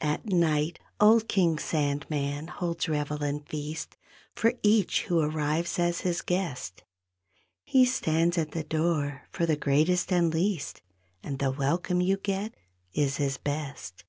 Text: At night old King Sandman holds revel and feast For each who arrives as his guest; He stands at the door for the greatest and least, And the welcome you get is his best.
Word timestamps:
At 0.00 0.26
night 0.32 0.78
old 1.00 1.26
King 1.26 1.58
Sandman 1.58 2.46
holds 2.46 2.88
revel 2.88 3.24
and 3.24 3.44
feast 3.48 3.96
For 4.36 4.54
each 4.62 5.06
who 5.06 5.18
arrives 5.18 5.76
as 5.80 6.02
his 6.02 6.22
guest; 6.22 6.84
He 7.64 7.84
stands 7.84 8.38
at 8.38 8.52
the 8.52 8.62
door 8.62 9.24
for 9.30 9.44
the 9.44 9.56
greatest 9.56 10.12
and 10.12 10.32
least, 10.32 10.82
And 11.20 11.40
the 11.40 11.50
welcome 11.50 12.00
you 12.00 12.16
get 12.16 12.54
is 12.92 13.16
his 13.16 13.38
best. 13.38 14.04